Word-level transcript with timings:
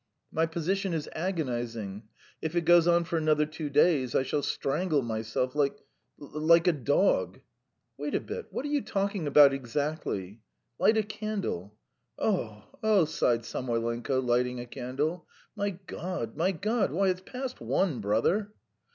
My 0.31 0.47
position 0.47 0.95
is 0.95 1.07
agonising. 1.13 2.07
If 2.41 2.55
it 2.55 2.65
goes 2.65 2.87
on 2.87 3.03
for 3.03 3.17
another 3.17 3.45
two 3.45 3.69
days 3.69 4.15
I 4.15 4.23
shall 4.23 4.41
strangle 4.41 5.03
myself 5.03 5.53
like... 5.53 5.77
like 6.17 6.65
a 6.65 6.71
dog." 6.71 7.39
"Wait 7.99 8.15
a 8.15 8.19
bit.... 8.19 8.47
What 8.49 8.65
are 8.65 8.69
you 8.69 8.81
talking 8.81 9.27
about 9.27 9.53
exactly?" 9.53 10.39
"Light 10.79 10.97
a 10.97 11.03
candle." 11.03 11.75
"Oh... 12.17 12.63
oh!..." 12.81 13.05
sighed 13.05 13.41
Samoylenko, 13.45 14.19
lighting 14.21 14.59
a 14.59 14.65
candle. 14.65 15.27
"My 15.55 15.69
God! 15.69 16.35
My 16.35 16.51
God!... 16.51 16.91
Why, 16.91 17.09
it's 17.09 17.21
past 17.21 17.61
one, 17.61 17.99
brother." 17.99 18.53